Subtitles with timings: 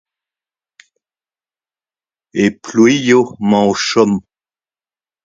[2.43, 4.11] E Plouilio 'mañ o chom